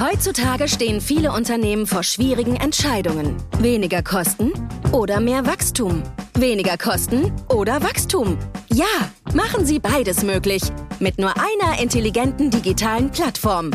[0.00, 3.34] Heutzutage stehen viele Unternehmen vor schwierigen Entscheidungen.
[3.58, 4.52] Weniger Kosten
[4.92, 6.04] oder mehr Wachstum?
[6.34, 8.38] Weniger Kosten oder Wachstum?
[8.72, 8.86] Ja,
[9.34, 10.62] machen Sie beides möglich.
[11.00, 13.72] Mit nur einer intelligenten digitalen Plattform.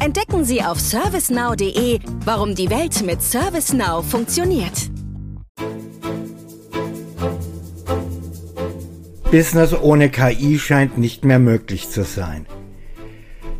[0.00, 4.90] Entdecken Sie auf servicenow.de, warum die Welt mit ServiceNow funktioniert.
[9.30, 12.46] Business ohne KI scheint nicht mehr möglich zu sein.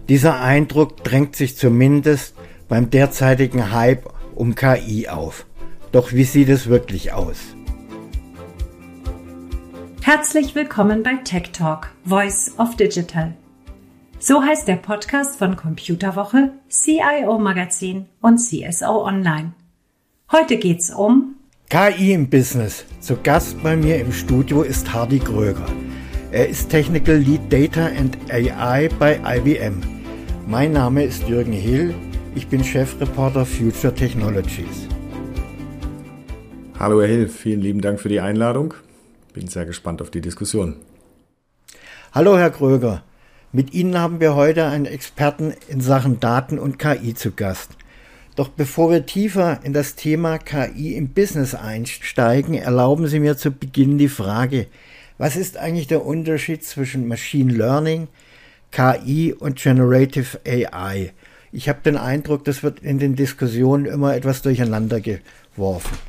[0.08, 2.34] Dieser Eindruck drängt sich zumindest
[2.66, 5.44] beim derzeitigen Hype um KI auf.
[5.92, 7.36] Doch wie sieht es wirklich aus?
[10.02, 13.34] Herzlich willkommen bei Tech Talk, Voice of Digital.
[14.18, 19.52] So heißt der Podcast von Computerwoche, CIO Magazin und CSO Online.
[20.32, 21.34] Heute geht's um
[21.68, 22.86] KI im Business.
[23.00, 25.66] Zu Gast bei mir im Studio ist Hardy Gröger.
[26.32, 29.97] Er ist Technical Lead Data and AI bei IBM.
[30.50, 31.94] Mein Name ist Jürgen Hill,
[32.34, 34.88] ich bin Chefreporter Future Technologies.
[36.78, 38.72] Hallo Herr Hill, vielen lieben Dank für die Einladung.
[39.34, 40.76] Bin sehr gespannt auf die Diskussion.
[42.12, 43.04] Hallo Herr Kröger,
[43.52, 47.72] mit Ihnen haben wir heute einen Experten in Sachen Daten und KI zu Gast.
[48.34, 53.50] Doch bevor wir tiefer in das Thema KI im Business einsteigen, erlauben Sie mir zu
[53.50, 54.66] Beginn die Frage,
[55.18, 58.08] was ist eigentlich der Unterschied zwischen Machine Learning,
[58.70, 61.12] KI und Generative AI.
[61.52, 65.96] Ich habe den Eindruck, das wird in den Diskussionen immer etwas durcheinander geworfen.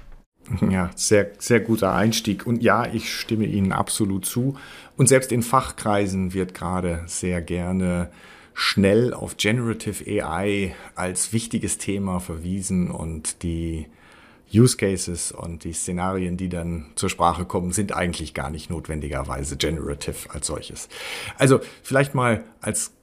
[0.68, 2.48] Ja, sehr, sehr guter Einstieg.
[2.48, 4.58] Und ja, ich stimme Ihnen absolut zu.
[4.98, 8.10] Und selbst in Fachkreisen wird gerade sehr gerne
[8.56, 13.86] schnell auf Generative AI als wichtiges Thema verwiesen und die
[14.54, 19.58] Use Cases und die Szenarien, die dann zur Sprache kommen, sind eigentlich gar nicht notwendigerweise
[19.58, 20.90] generative als solches.
[21.38, 22.94] Also vielleicht mal als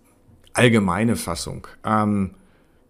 [0.53, 1.67] allgemeine Fassung.
[1.85, 2.33] Ähm,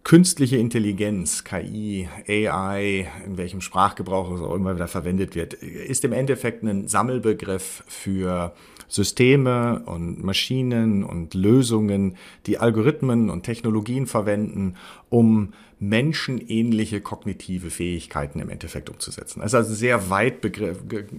[0.05, 6.13] künstliche Intelligenz, KI, AI, in welchem Sprachgebrauch es auch immer wieder verwendet wird, ist im
[6.13, 8.55] Endeffekt ein Sammelbegriff für
[8.87, 12.17] Systeme und Maschinen und Lösungen,
[12.47, 14.77] die Algorithmen und Technologien verwenden,
[15.09, 19.43] um menschenähnliche kognitive Fähigkeiten im Endeffekt umzusetzen.
[19.43, 20.79] Also ein sehr weit begriff,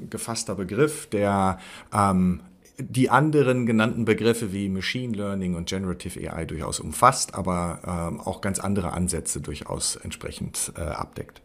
[0.10, 1.60] gefasster Begriff, der
[1.94, 2.42] ähm,
[2.80, 7.82] die anderen genannten Begriffe wie Machine Learning und Generative AI durchaus umfasst, aber
[8.12, 11.42] ähm, auch ganz andere Ansätze durchaus entsprechend äh, abdeckt.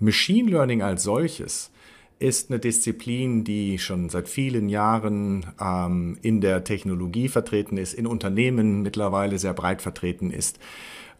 [0.00, 1.70] Machine Learning als solches
[2.20, 8.08] ist eine Disziplin, die schon seit vielen Jahren ähm, in der Technologie vertreten ist, in
[8.08, 10.58] Unternehmen mittlerweile sehr breit vertreten ist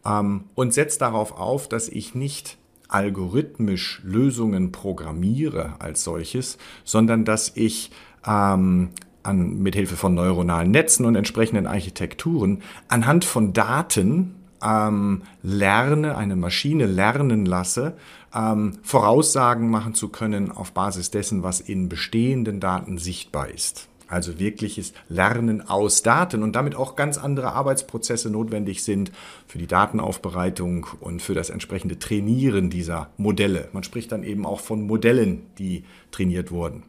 [0.05, 7.53] ähm, und setzt darauf auf, dass ich nicht algorithmisch Lösungen programmiere als solches, sondern dass
[7.55, 7.91] ich
[8.27, 8.91] ähm,
[9.23, 16.37] an, mit Hilfe von neuronalen Netzen und entsprechenden Architekturen anhand von Daten ähm, lerne, eine
[16.37, 17.97] Maschine lernen lasse,
[18.35, 23.89] ähm, Voraussagen machen zu können auf Basis dessen, was in bestehenden Daten sichtbar ist.
[24.09, 29.13] Also wirkliches Lernen aus Daten und damit auch ganz andere Arbeitsprozesse notwendig sind
[29.47, 33.69] für die Datenaufbereitung und für das entsprechende Trainieren dieser Modelle.
[33.73, 36.85] Man spricht dann eben auch von Modellen, die trainiert wurden.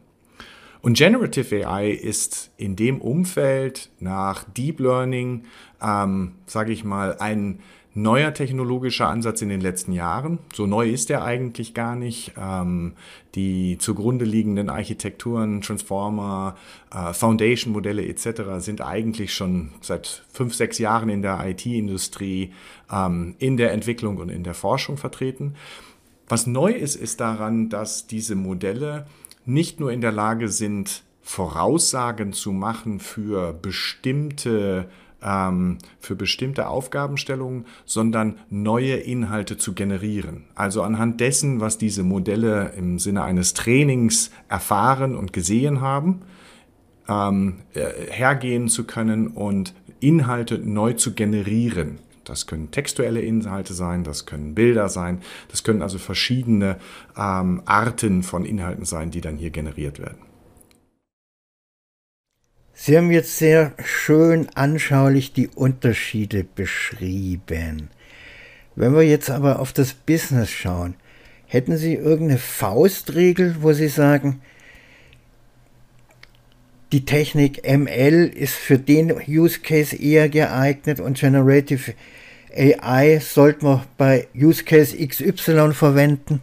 [0.82, 5.44] Und Generative AI ist in dem Umfeld nach Deep Learning,
[5.82, 7.60] ähm, sage ich mal, ein
[7.94, 10.38] neuer technologischer Ansatz in den letzten Jahren.
[10.54, 12.32] So neu ist er eigentlich gar nicht.
[12.40, 12.92] Ähm,
[13.34, 16.56] die zugrunde liegenden Architekturen, Transformer,
[16.92, 18.58] äh, Foundation-Modelle etc.
[18.58, 22.52] sind eigentlich schon seit fünf, sechs Jahren in der IT-Industrie,
[22.92, 25.54] ähm, in der Entwicklung und in der Forschung vertreten.
[26.28, 29.06] Was neu ist, ist daran, dass diese Modelle
[29.46, 34.88] nicht nur in der Lage sind, Voraussagen zu machen für bestimmte
[35.22, 40.44] ähm, für bestimmte Aufgabenstellungen, sondern neue Inhalte zu generieren.
[40.54, 46.22] Also anhand dessen, was diese Modelle im Sinne eines Trainings erfahren und gesehen haben,
[47.08, 51.98] ähm, äh, hergehen zu können und Inhalte neu zu generieren.
[52.24, 56.76] Das können textuelle Inhalte sein, das können Bilder sein, das können also verschiedene
[57.16, 60.29] ähm, Arten von Inhalten sein, die dann hier generiert werden.
[62.82, 67.90] Sie haben jetzt sehr schön anschaulich die Unterschiede beschrieben.
[68.74, 70.94] Wenn wir jetzt aber auf das Business schauen,
[71.46, 74.40] hätten Sie irgendeine Faustregel, wo Sie sagen,
[76.90, 81.92] die Technik ML ist für den Use Case eher geeignet und Generative
[82.56, 86.40] AI sollten wir bei Use Case XY verwenden?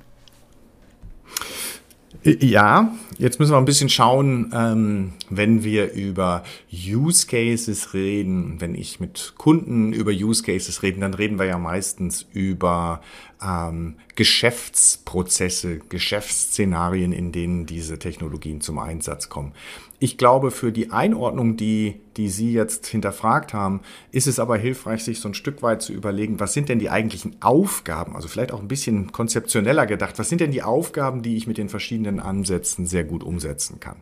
[2.27, 6.43] Ja, jetzt müssen wir ein bisschen schauen, ähm, wenn wir über
[6.73, 11.57] Use Cases reden, wenn ich mit Kunden über Use Cases reden, dann reden wir ja
[11.57, 12.99] meistens über
[13.41, 19.53] ähm, Geschäftsprozesse, Geschäftsszenarien, in denen diese Technologien zum Einsatz kommen.
[19.99, 25.03] Ich glaube, für die Einordnung, die, die Sie jetzt hinterfragt haben, ist es aber hilfreich,
[25.03, 28.51] sich so ein Stück weit zu überlegen, was sind denn die eigentlichen Aufgaben, also vielleicht
[28.51, 32.19] auch ein bisschen konzeptioneller gedacht, was sind denn die Aufgaben, die ich mit den verschiedenen
[32.19, 33.97] Ansätzen sehr gut umsetzen kann.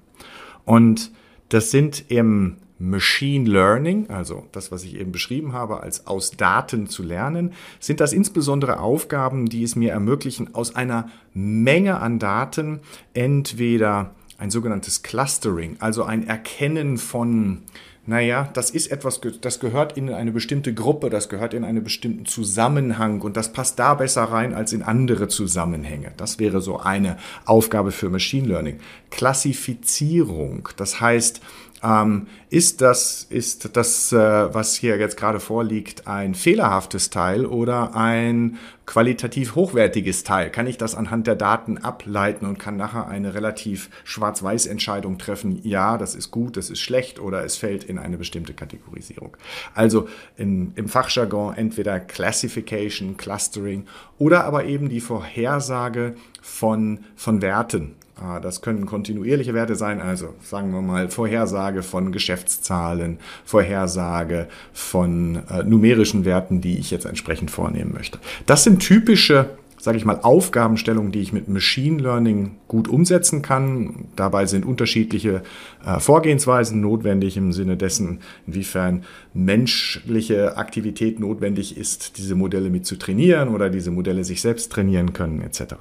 [0.65, 1.11] Und
[1.47, 6.87] das sind im Machine Learning, also das, was ich eben beschrieben habe, als aus Daten
[6.87, 12.81] zu lernen, sind das insbesondere Aufgaben, die es mir ermöglichen, aus einer Menge an Daten
[13.13, 17.63] entweder ein sogenanntes Clustering, also ein Erkennen von,
[18.05, 22.25] naja, das ist etwas, das gehört in eine bestimmte Gruppe, das gehört in einen bestimmten
[22.25, 26.11] Zusammenhang und das passt da besser rein als in andere Zusammenhänge.
[26.17, 28.79] Das wäre so eine Aufgabe für Machine Learning.
[29.09, 31.41] Klassifizierung, das heißt,
[31.85, 37.95] ähm, ist das, ist das, äh, was hier jetzt gerade vorliegt, ein fehlerhaftes Teil oder
[37.95, 40.49] ein qualitativ hochwertiges Teil?
[40.49, 45.59] Kann ich das anhand der Daten ableiten und kann nachher eine relativ schwarz-weiß Entscheidung treffen?
[45.63, 49.37] Ja, das ist gut, das ist schlecht oder es fällt in eine bestimmte Kategorisierung.
[49.73, 53.85] Also in, im Fachjargon entweder Classification, Clustering
[54.17, 57.95] oder aber eben die Vorhersage von, von Werten.
[58.17, 65.41] Ah, das können kontinuierliche Werte sein, also sagen wir mal Vorhersage von Geschäftszahlen, Vorhersage von
[65.49, 68.19] äh, numerischen Werten, die ich jetzt entsprechend vornehmen möchte.
[68.45, 74.05] Das sind typische, sage ich mal, Aufgabenstellungen, die ich mit Machine Learning gut umsetzen kann.
[74.15, 75.43] Dabei sind unterschiedliche
[75.85, 79.03] äh, Vorgehensweisen notwendig im Sinne dessen, inwiefern
[79.33, 85.11] menschliche Aktivität notwendig ist, diese Modelle mit zu trainieren oder diese Modelle sich selbst trainieren
[85.11, 85.75] können etc.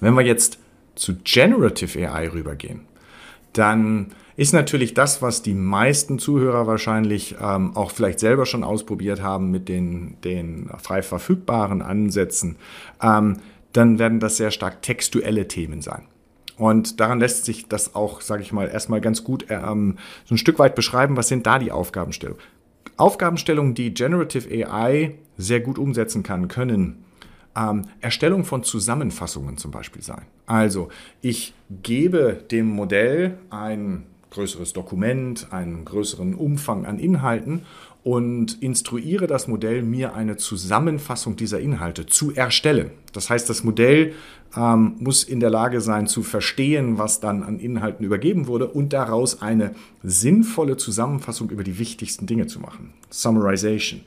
[0.00, 0.58] Wenn wir jetzt
[0.94, 2.80] zu Generative AI rübergehen,
[3.52, 9.22] dann ist natürlich das, was die meisten Zuhörer wahrscheinlich ähm, auch vielleicht selber schon ausprobiert
[9.22, 12.56] haben mit den, den frei verfügbaren Ansätzen,
[13.00, 13.38] ähm,
[13.72, 16.02] dann werden das sehr stark textuelle Themen sein.
[16.56, 20.38] Und daran lässt sich das auch, sage ich mal, erstmal ganz gut ähm, so ein
[20.38, 22.42] Stück weit beschreiben, was sind da die Aufgabenstellungen.
[22.96, 27.04] Aufgabenstellungen, die Generative AI sehr gut umsetzen kann, können
[27.56, 30.22] ähm, Erstellung von Zusammenfassungen zum Beispiel sein.
[30.46, 30.88] Also
[31.20, 37.62] ich gebe dem Modell ein größeres Dokument, einen größeren Umfang an Inhalten
[38.02, 42.90] und instruiere das Modell, mir eine Zusammenfassung dieser Inhalte zu erstellen.
[43.12, 44.12] Das heißt, das Modell
[44.56, 48.92] ähm, muss in der Lage sein zu verstehen, was dann an Inhalten übergeben wurde und
[48.92, 52.92] daraus eine sinnvolle Zusammenfassung über die wichtigsten Dinge zu machen.
[53.08, 54.02] Summarization.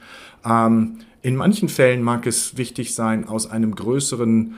[0.45, 4.55] Ähm, in manchen Fällen mag es wichtig sein, aus einem größeren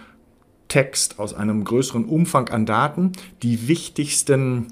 [0.67, 4.67] Text, aus einem größeren Umfang an Daten die wichtigsten,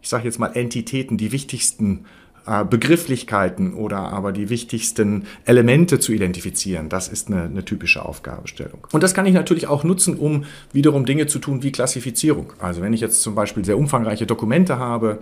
[0.00, 2.06] ich sage jetzt mal Entitäten, die wichtigsten
[2.46, 6.88] äh, Begrifflichkeiten oder aber die wichtigsten Elemente zu identifizieren.
[6.88, 8.86] Das ist eine, eine, typische Aufgabenstellung.
[8.90, 12.54] Und das kann ich natürlich auch nutzen, um wiederum Dinge zu tun wie Klassifizierung.
[12.60, 15.20] Also wenn ich jetzt zum Beispiel sehr umfangreiche Dokumente habe,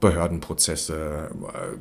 [0.00, 1.30] Behördenprozesse,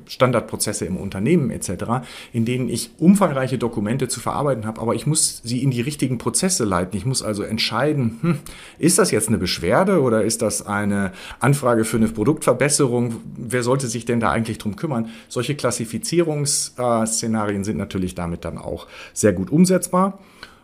[0.05, 5.41] Standardprozesse im Unternehmen etc., in denen ich umfangreiche Dokumente zu verarbeiten habe, aber ich muss
[5.43, 6.97] sie in die richtigen Prozesse leiten.
[6.97, 8.39] Ich muss also entscheiden, hm,
[8.79, 13.17] ist das jetzt eine Beschwerde oder ist das eine Anfrage für eine Produktverbesserung?
[13.37, 15.09] Wer sollte sich denn da eigentlich drum kümmern?
[15.27, 20.17] Solche Klassifizierungsszenarien sind natürlich damit dann auch sehr gut umsetzbar.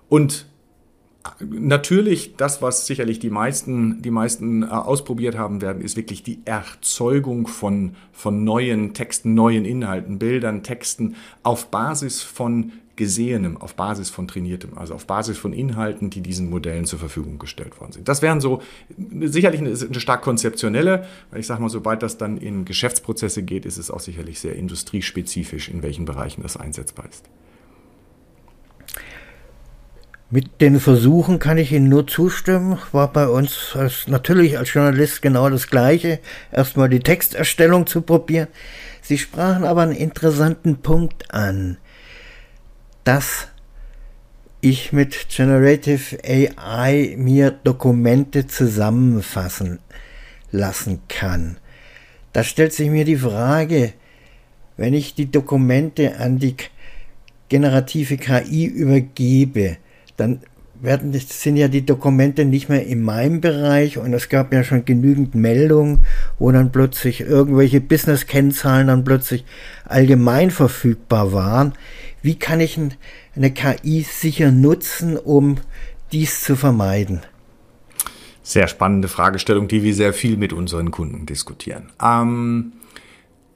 [0.09, 0.48] Und
[1.39, 6.39] Natürlich, das, was sicherlich die meisten, die meisten äh, ausprobiert haben werden, ist wirklich die
[6.45, 14.09] Erzeugung von, von neuen Texten, neuen Inhalten, Bildern, Texten auf Basis von Gesehenem, auf Basis
[14.09, 18.09] von Trainiertem, also auf Basis von Inhalten, die diesen Modellen zur Verfügung gestellt worden sind.
[18.09, 18.61] Das wären so
[19.21, 23.65] sicherlich eine, eine stark konzeptionelle, weil ich sage mal, sobald das dann in Geschäftsprozesse geht,
[23.65, 27.23] ist es auch sicherlich sehr industriespezifisch, in welchen Bereichen das einsetzbar ist.
[30.31, 32.77] Mit den Versuchen kann ich Ihnen nur zustimmen.
[32.91, 36.19] War bei uns als, natürlich als Journalist genau das Gleiche.
[36.51, 38.47] Erstmal die Texterstellung zu probieren.
[39.01, 41.77] Sie sprachen aber einen interessanten Punkt an,
[43.05, 43.47] dass
[44.61, 49.79] ich mit Generative AI mir Dokumente zusammenfassen
[50.51, 51.57] lassen kann.
[52.33, 53.93] Da stellt sich mir die Frage,
[54.77, 56.55] wenn ich die Dokumente an die
[57.47, 59.77] generative KI übergebe,
[60.19, 60.41] dann
[60.81, 64.85] werden, sind ja die Dokumente nicht mehr in meinem Bereich und es gab ja schon
[64.85, 66.05] genügend Meldungen,
[66.37, 69.45] wo dann plötzlich irgendwelche Business-Kennzahlen dann plötzlich
[69.85, 71.73] allgemein verfügbar waren.
[72.21, 72.79] Wie kann ich
[73.35, 75.57] eine KI sicher nutzen, um
[76.11, 77.21] dies zu vermeiden?
[78.41, 81.91] Sehr spannende Fragestellung, die wir sehr viel mit unseren Kunden diskutieren.
[82.01, 82.73] Ähm,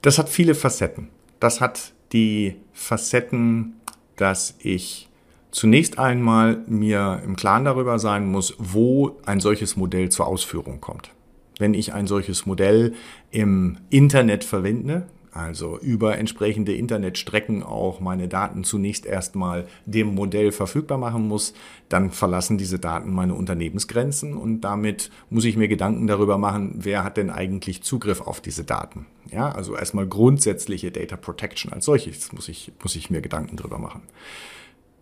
[0.01, 1.09] das hat viele Facetten.
[1.39, 3.73] Das hat die Facetten,
[4.17, 5.09] dass ich
[5.53, 11.11] zunächst einmal mir im Klaren darüber sein muss, wo ein solches Modell zur Ausführung kommt.
[11.59, 12.93] Wenn ich ein solches Modell
[13.31, 20.97] im Internet verwende, also über entsprechende Internetstrecken auch meine Daten zunächst erstmal dem Modell verfügbar
[20.97, 21.53] machen muss,
[21.89, 27.03] dann verlassen diese Daten meine Unternehmensgrenzen und damit muss ich mir Gedanken darüber machen, wer
[27.03, 29.07] hat denn eigentlich Zugriff auf diese Daten.
[29.31, 33.79] Ja, also erstmal grundsätzliche Data Protection als solches muss ich, muss ich mir Gedanken darüber
[33.79, 34.03] machen.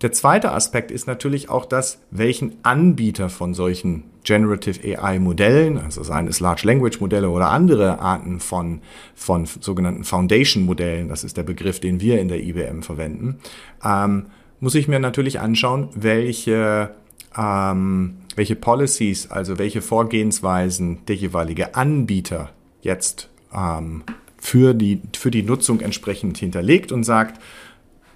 [0.01, 6.03] Der zweite Aspekt ist natürlich auch das, welchen Anbieter von solchen Generative AI Modellen, also
[6.03, 8.81] seien es Large Language Modelle oder andere Arten von,
[9.15, 13.39] von sogenannten Foundation Modellen, das ist der Begriff, den wir in der IBM verwenden,
[13.83, 14.27] ähm,
[14.59, 16.91] muss ich mir natürlich anschauen, welche,
[17.37, 22.49] ähm, welche Policies, also welche Vorgehensweisen der jeweilige Anbieter
[22.81, 24.03] jetzt ähm,
[24.37, 27.39] für, die, für die Nutzung entsprechend hinterlegt und sagt,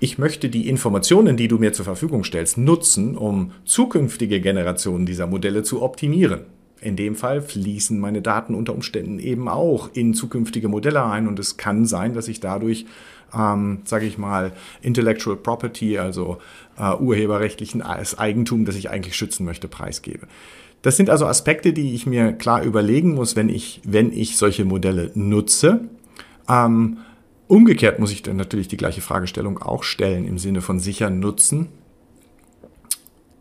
[0.05, 5.25] ich möchte die Informationen, die du mir zur Verfügung stellst, nutzen, um zukünftige Generationen dieser
[5.25, 6.41] Modelle zu optimieren.
[6.79, 11.39] In dem Fall fließen meine Daten unter Umständen eben auch in zukünftige Modelle ein und
[11.39, 12.85] es kann sein, dass ich dadurch,
[13.35, 14.51] ähm, sage ich mal,
[14.83, 16.37] Intellectual Property, also
[16.77, 20.27] äh, urheberrechtlichen Eigentum, das ich eigentlich schützen möchte, preisgebe.
[20.83, 24.65] Das sind also Aspekte, die ich mir klar überlegen muss, wenn ich, wenn ich solche
[24.65, 25.89] Modelle nutze.
[26.47, 26.97] Ähm,
[27.47, 31.67] Umgekehrt muss ich dann natürlich die gleiche Fragestellung auch stellen im Sinne von sicher nutzen.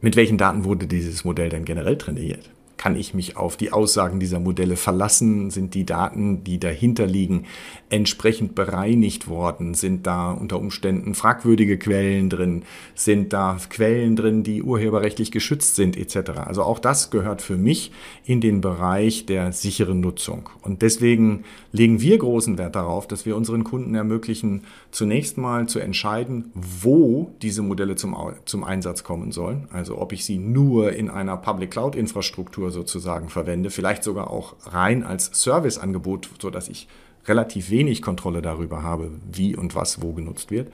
[0.01, 2.51] Mit welchen Daten wurde dieses Modell denn generell trainiert?
[2.85, 5.51] Kann ich mich auf die Aussagen dieser Modelle verlassen?
[5.51, 7.47] Sind die Daten, die dahinter liegen,
[7.89, 9.73] entsprechend bereinigt worden?
[9.73, 12.65] Sind da unter Umständen fragwürdige Quellen drin?
[12.95, 16.33] Sind da Quellen drin, die urheberrechtlich geschützt sind, etc.?
[16.45, 17.91] Also auch das gehört für mich
[18.27, 20.51] in den Bereich der sicheren Nutzung.
[20.61, 25.79] Und deswegen legen wir großen Wert darauf, dass wir unseren Kunden ermöglichen, zunächst mal zu
[25.79, 28.15] entscheiden, wo diese Modelle zum,
[28.45, 29.69] zum Einsatz kommen sollen.
[29.73, 34.57] Also ob ich sie nur in einer Public Cloud Infrastruktur sozusagen verwende, vielleicht sogar auch
[34.67, 36.89] rein als Serviceangebot, so dass ich
[37.27, 40.71] relativ wenig Kontrolle darüber habe, wie und was wo genutzt wird,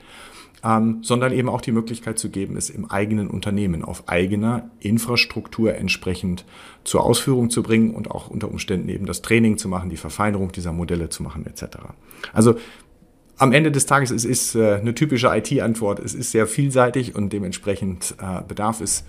[0.63, 5.75] ähm, sondern eben auch die Möglichkeit zu geben, es im eigenen Unternehmen auf eigener Infrastruktur
[5.75, 6.45] entsprechend
[6.83, 10.51] zur Ausführung zu bringen und auch unter Umständen eben das Training zu machen, die Verfeinerung
[10.51, 11.77] dieser Modelle zu machen etc.
[12.33, 12.55] Also
[13.37, 15.99] am Ende des Tages es ist äh, eine typische IT-Antwort.
[15.99, 19.03] Es ist sehr vielseitig und dementsprechend äh, bedarf es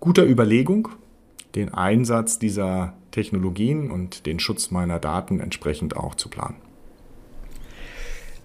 [0.00, 0.88] guter Überlegung
[1.54, 6.56] den Einsatz dieser Technologien und den Schutz meiner Daten entsprechend auch zu planen.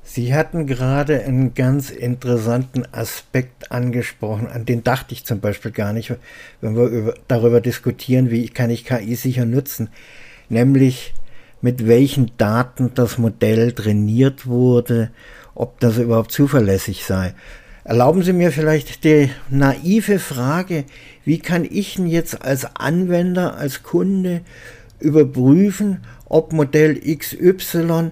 [0.05, 5.93] Sie hatten gerade einen ganz interessanten Aspekt angesprochen, an den dachte ich zum Beispiel gar
[5.93, 6.13] nicht,
[6.61, 9.89] wenn wir über, darüber diskutieren, wie kann ich KI sicher nutzen,
[10.49, 11.13] nämlich
[11.61, 15.09] mit welchen Daten das Modell trainiert wurde,
[15.55, 17.33] ob das überhaupt zuverlässig sei.
[17.85, 20.85] Erlauben Sie mir vielleicht die naive Frage,
[21.25, 24.41] wie kann ich denn jetzt als Anwender, als Kunde
[24.99, 28.11] überprüfen, ob Modell XY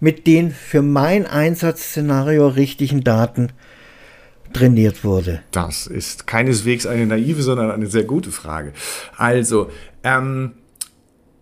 [0.00, 3.50] mit den für mein Einsatzszenario richtigen Daten
[4.52, 5.40] trainiert wurde?
[5.52, 8.72] Das ist keineswegs eine naive, sondern eine sehr gute Frage.
[9.16, 9.70] Also,
[10.02, 10.54] ähm,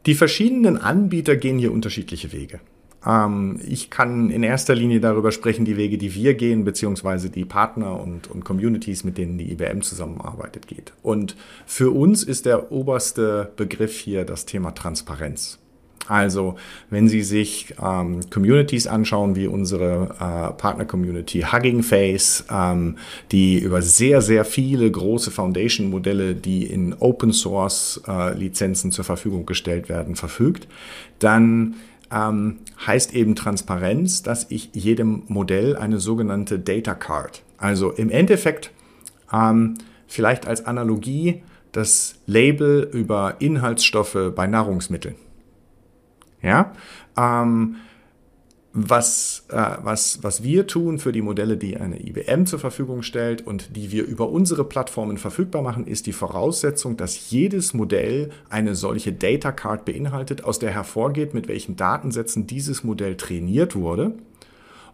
[0.04, 2.60] die verschiedenen Anbieter gehen hier unterschiedliche Wege.
[3.06, 7.44] Ähm, ich kann in erster Linie darüber sprechen, die Wege, die wir gehen, beziehungsweise die
[7.44, 10.92] Partner und, und Communities, mit denen die IBM zusammenarbeitet, geht.
[11.02, 15.58] Und für uns ist der oberste Begriff hier das Thema Transparenz.
[16.10, 16.56] Also,
[16.88, 22.96] wenn Sie sich ähm, Communities anschauen, wie unsere äh, Partner-Community Hugging Face, ähm,
[23.30, 30.16] die über sehr, sehr viele große Foundation-Modelle, die in Open-Source-Lizenzen äh, zur Verfügung gestellt werden,
[30.16, 30.66] verfügt,
[31.20, 31.76] dann
[32.12, 38.72] ähm, heißt eben Transparenz, dass ich jedem Modell eine sogenannte Data Card, also im Endeffekt
[39.32, 39.74] ähm,
[40.06, 45.14] vielleicht als Analogie das Label über Inhaltsstoffe bei Nahrungsmitteln.
[46.42, 46.72] Ja,
[47.16, 47.76] ähm,
[48.72, 53.44] was, äh, was, was wir tun für die Modelle, die eine IBM zur Verfügung stellt
[53.44, 58.76] und die wir über unsere Plattformen verfügbar machen, ist die Voraussetzung, dass jedes Modell eine
[58.76, 64.14] solche Data Card beinhaltet, aus der hervorgeht, mit welchen Datensätzen dieses Modell trainiert wurde.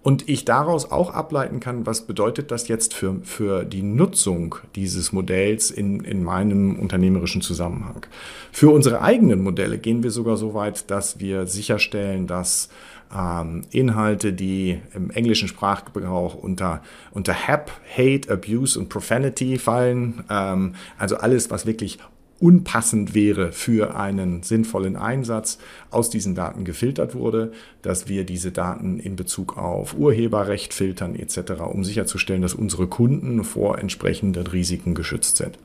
[0.02, 5.12] Und ich daraus auch ableiten kann, was bedeutet das jetzt für, für die Nutzung dieses
[5.12, 8.06] Modells in, in meinem unternehmerischen Zusammenhang.
[8.52, 12.68] Für unsere eigenen Modelle gehen wir sogar so weit, dass wir sicherstellen, dass
[13.14, 20.24] ähm, Inhalte, die im englischen Sprachgebrauch unter, unter HAP, Hate, Abuse und Profanity fallen.
[20.30, 21.98] Ähm, also alles, was wirklich
[22.38, 25.58] unpassend wäre für einen sinnvollen Einsatz,
[25.90, 27.52] aus diesen Daten gefiltert wurde,
[27.82, 33.44] dass wir diese Daten in Bezug auf Urheberrecht filtern etc., um sicherzustellen, dass unsere Kunden
[33.44, 35.58] vor entsprechenden Risiken geschützt sind.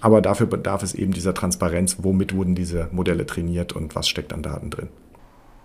[0.00, 4.32] Aber dafür bedarf es eben dieser Transparenz, womit wurden diese Modelle trainiert und was steckt
[4.32, 4.88] an Daten drin.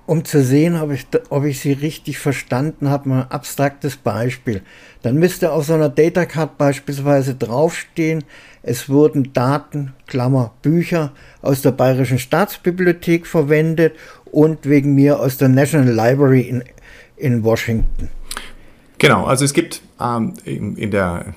[0.08, 4.62] Um zu sehen, ob ich, ob ich sie richtig verstanden habe, mal ein abstraktes Beispiel.
[5.04, 8.24] Dann müsste auf so einer Datacard beispielsweise draufstehen,
[8.64, 11.12] es wurden Daten, Klammer, Bücher
[11.42, 13.96] aus der Bayerischen Staatsbibliothek verwendet
[14.26, 16.64] und wegen mir aus der National Library in,
[17.18, 18.10] in Washington.
[19.00, 21.34] Genau, also es gibt ähm, in, in, der,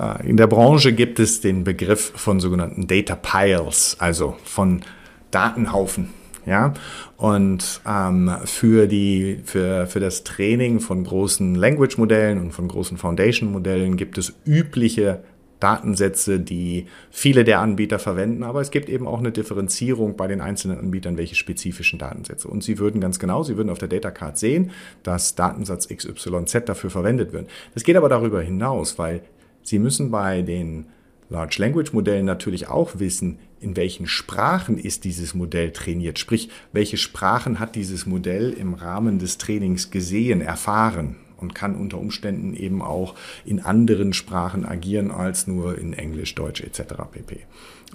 [0.00, 4.82] äh, in der Branche gibt es den Begriff von sogenannten Data Piles, also von
[5.30, 6.10] Datenhaufen.
[6.46, 6.74] Ja,
[7.16, 13.96] und ähm, für, die, für, für das Training von großen Language-Modellen und von großen Foundation-Modellen
[13.96, 15.24] gibt es übliche
[15.64, 20.42] Datensätze, die viele der Anbieter verwenden, aber es gibt eben auch eine Differenzierung bei den
[20.42, 22.48] einzelnen Anbietern, welche spezifischen Datensätze.
[22.48, 24.72] Und Sie würden ganz genau, Sie würden auf der Data Card sehen,
[25.02, 27.48] dass Datensatz XYZ dafür verwendet wird.
[27.72, 29.22] Das geht aber darüber hinaus, weil
[29.62, 30.84] Sie müssen bei den
[31.30, 36.18] Large Language Modellen natürlich auch wissen, in welchen Sprachen ist dieses Modell trainiert.
[36.18, 41.98] Sprich, welche Sprachen hat dieses Modell im Rahmen des Trainings gesehen, erfahren und kann unter
[41.98, 43.14] Umständen eben auch
[43.44, 46.94] in anderen Sprachen agieren als nur in Englisch, Deutsch etc.
[47.10, 47.40] pp.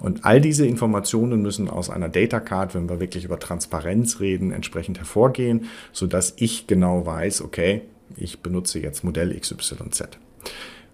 [0.00, 4.50] Und all diese Informationen müssen aus einer Data Card, wenn wir wirklich über Transparenz reden,
[4.50, 7.82] entsprechend hervorgehen, sodass ich genau weiß, okay,
[8.16, 10.18] ich benutze jetzt Modell XYZ.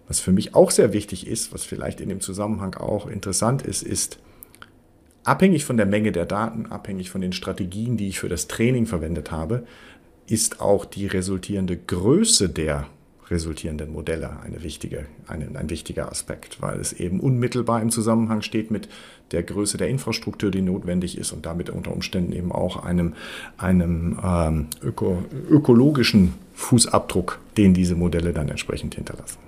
[0.08, 3.82] Was für mich auch sehr wichtig ist, was vielleicht in dem Zusammenhang auch interessant ist,
[3.82, 4.18] ist,
[5.24, 8.86] abhängig von der Menge der Daten, abhängig von den Strategien, die ich für das Training
[8.86, 9.66] verwendet habe,
[10.28, 12.86] ist auch die resultierende Größe der
[13.28, 18.70] resultierenden Modelle eine wichtige, ein, ein wichtiger Aspekt, weil es eben unmittelbar im Zusammenhang steht
[18.70, 18.88] mit
[19.32, 23.14] der Größe der Infrastruktur, die notwendig ist und damit unter Umständen eben auch einem,
[23.58, 29.45] einem ähm, öko, ökologischen Fußabdruck, den diese Modelle dann entsprechend hinterlassen.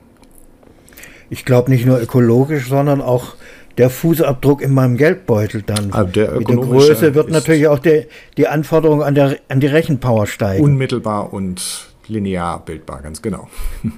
[1.30, 3.34] Ich glaube nicht nur ökologisch, sondern auch
[3.78, 5.92] der Fußabdruck in meinem Geldbeutel dann.
[5.92, 9.68] Also der Mit der Größe wird natürlich auch der, die Anforderung an, der, an die
[9.68, 10.64] Rechenpower steigen.
[10.64, 13.48] Unmittelbar und linear bildbar, ganz genau.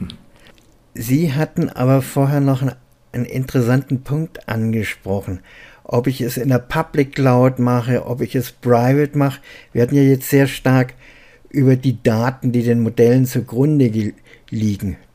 [0.94, 2.74] Sie hatten aber vorher noch einen,
[3.12, 5.40] einen interessanten Punkt angesprochen.
[5.84, 9.40] Ob ich es in der Public Cloud mache, ob ich es private mache.
[9.72, 10.94] Wir hatten ja jetzt sehr stark
[11.48, 14.14] über die Daten, die den Modellen zugrunde liegen,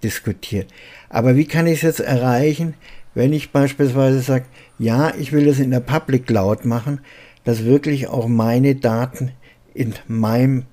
[0.04, 0.72] diskutiert.
[1.10, 2.76] Aber wie kann ich es jetzt erreichen,
[3.14, 4.46] wenn ich beispielsweise sage,
[4.78, 7.00] ja, ich will das in der Public Cloud machen,
[7.44, 9.32] dass wirklich auch meine Daten
[9.74, 10.66] in meinem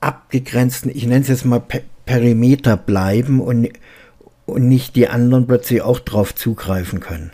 [0.00, 1.62] abgegrenzten, ich nenne es jetzt mal
[2.06, 3.68] Perimeter bleiben und,
[4.46, 7.30] und nicht die anderen plötzlich auch drauf zugreifen können.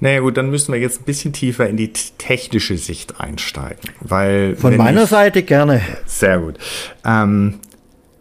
[0.00, 3.90] Naja gut, dann müssen wir jetzt ein bisschen tiefer in die technische Sicht einsteigen.
[4.00, 5.82] Weil Von meiner ich, Seite gerne.
[6.06, 6.56] Sehr gut.
[7.04, 7.60] Ähm,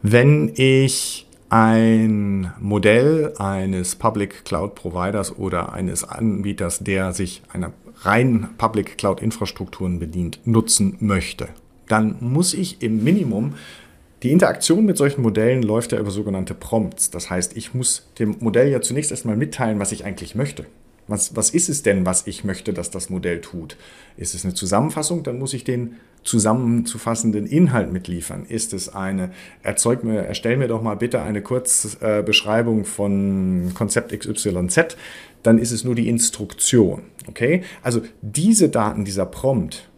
[0.02, 8.50] wenn ich ein Modell eines Public Cloud Providers oder eines Anbieters, der sich einer rein
[8.58, 11.50] Public Cloud Infrastrukturen bedient, nutzen möchte,
[11.88, 13.56] dann muss ich im Minimum
[14.24, 17.10] die Interaktion mit solchen Modellen läuft ja über sogenannte Prompts.
[17.10, 20.66] Das heißt, ich muss dem Modell ja zunächst erstmal mitteilen, was ich eigentlich möchte.
[21.10, 23.78] Was, was ist es denn, was ich möchte, dass das Modell tut?
[24.16, 25.24] Ist es eine Zusammenfassung?
[25.24, 28.46] Dann muss ich den zusammenzufassenden Inhalt mitliefern.
[28.46, 29.32] Ist es eine,
[29.64, 34.98] erzeug mir, erstell mir doch mal bitte eine Kurzbeschreibung von Konzept XYZ,
[35.42, 37.04] dann ist es nur die Instruktion.
[37.28, 37.64] Okay?
[37.82, 39.90] Also diese Daten, dieser Prompt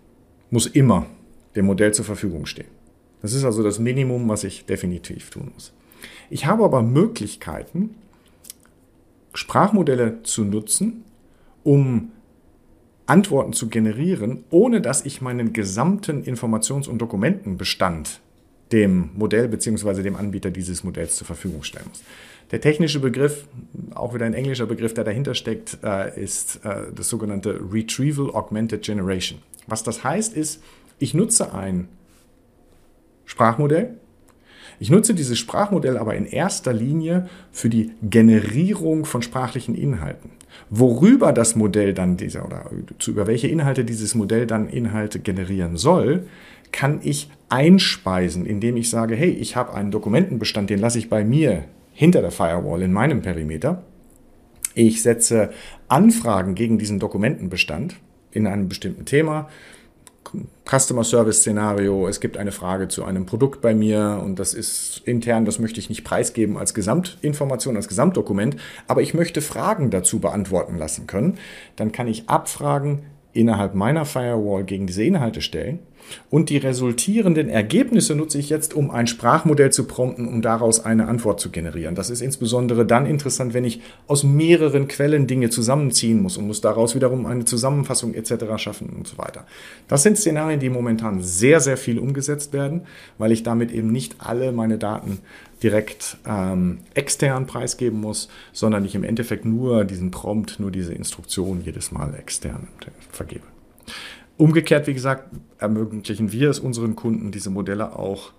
[0.50, 1.08] muss immer
[1.56, 2.68] dem Modell zur Verfügung stehen.
[3.22, 5.74] Das ist also das Minimum, was ich definitiv tun muss.
[6.30, 7.96] Ich habe aber Möglichkeiten,
[9.34, 11.04] Sprachmodelle zu nutzen,
[11.64, 12.12] um
[13.06, 18.22] Antworten zu generieren, ohne dass ich meinen gesamten Informations- und Dokumentenbestand
[18.72, 20.02] dem Modell bzw.
[20.02, 22.04] dem Anbieter dieses Modells zur Verfügung stellen muss.
[22.52, 23.48] Der technische Begriff,
[23.96, 28.82] auch wieder ein englischer Begriff, der dahinter steckt, äh, ist äh, das sogenannte Retrieval Augmented
[28.82, 29.40] Generation.
[29.68, 30.62] Was das heißt, ist,
[31.00, 31.88] ich nutze ein
[33.26, 33.96] Sprachmodell,
[34.82, 40.32] ich nutze dieses Sprachmodell aber in erster Linie für die Generierung von sprachlichen Inhalten.
[40.72, 42.72] Worüber das Modell dann dieser oder
[43.06, 46.26] über welche Inhalte dieses Modell dann Inhalte generieren soll,
[46.72, 51.24] kann ich einspeisen, indem ich sage, hey, ich habe einen Dokumentenbestand, den lasse ich bei
[51.24, 53.84] mir hinter der Firewall in meinem Perimeter.
[54.74, 55.52] Ich setze
[55.90, 57.98] Anfragen gegen diesen Dokumentenbestand
[58.32, 59.48] in einem bestimmten Thema
[60.66, 65.02] Customer Service Szenario, es gibt eine Frage zu einem Produkt bei mir und das ist
[65.06, 68.56] intern, das möchte ich nicht preisgeben als Gesamtinformation, als Gesamtdokument,
[68.88, 71.38] aber ich möchte Fragen dazu beantworten lassen können,
[71.76, 73.04] dann kann ich Abfragen
[73.34, 75.80] innerhalb meiner Firewall gegen diese Inhalte stellen
[76.30, 81.08] und die resultierenden Ergebnisse nutze ich jetzt, um ein Sprachmodell zu prompten, um daraus eine
[81.08, 81.96] Antwort zu generieren.
[81.96, 86.62] Das ist insbesondere dann interessant, wenn ich aus mehreren Quellen Dinge zusammenziehen muss und muss
[86.62, 88.46] daraus wiederum eine Zusammenfassung etc.
[88.58, 89.46] schaffen und so weiter.
[89.88, 92.82] Das sind Szenarien, die momentan sehr, sehr viel umgesetzt werden,
[93.18, 95.20] weil ich damit eben nicht alle meine Daten
[95.64, 101.62] direkt ähm, extern preisgeben muss, sondern ich im Endeffekt nur diesen Prompt, nur diese Instruktion
[101.64, 102.68] jedes Mal extern
[103.12, 103.44] vergebe.
[104.42, 105.26] Umgekehrt, wie gesagt,
[105.60, 108.32] ermöglichen wir es unseren Kunden, diese Modelle auch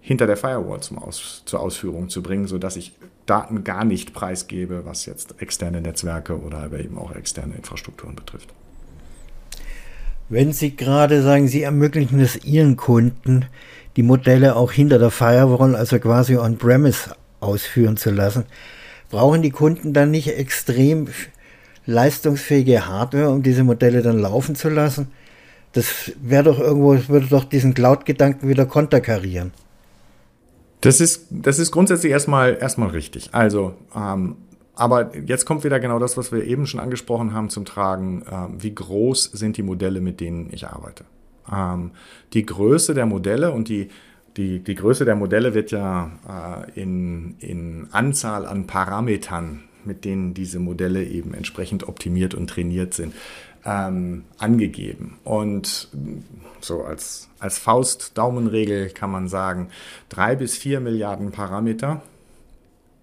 [0.00, 2.94] hinter der Firewall Aus, zur Ausführung zu bringen, sodass ich
[3.26, 8.50] Daten gar nicht preisgebe, was jetzt externe Netzwerke oder aber eben auch externe Infrastrukturen betrifft.
[10.28, 13.46] Wenn Sie gerade sagen, Sie ermöglichen es Ihren Kunden,
[13.96, 18.44] die Modelle auch hinter der Firewall, also quasi on-premise ausführen zu lassen,
[19.10, 21.08] brauchen die Kunden dann nicht extrem
[21.86, 25.08] leistungsfähige Hardware, um diese Modelle dann laufen zu lassen?
[25.74, 29.52] Das wäre doch irgendwo, würde doch diesen Cloud-Gedanken wieder konterkarieren.
[30.80, 33.30] Das ist, das ist grundsätzlich erstmal, erstmal richtig.
[33.32, 34.36] Also, ähm,
[34.76, 38.24] aber jetzt kommt wieder genau das, was wir eben schon angesprochen haben zum Tragen.
[38.30, 41.04] Ähm, wie groß sind die Modelle, mit denen ich arbeite?
[41.52, 41.90] Ähm,
[42.32, 43.88] die Größe der Modelle und die,
[44.36, 50.34] die, die Größe der Modelle wird ja äh, in, in Anzahl an Parametern mit denen
[50.34, 53.14] diese Modelle eben entsprechend optimiert und trainiert sind,
[53.64, 55.18] ähm, angegeben.
[55.24, 55.88] Und
[56.60, 59.68] so als, als Faust-Daumenregel kann man sagen,
[60.08, 62.02] drei bis vier Milliarden Parameter.